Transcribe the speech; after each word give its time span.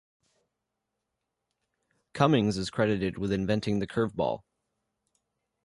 Cummings 2.13 2.57
is 2.57 2.71
credited 2.71 3.19
with 3.19 3.31
inventing 3.31 3.77
the 3.77 3.85
curveball. 3.85 4.41